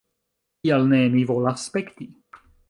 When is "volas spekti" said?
1.33-2.09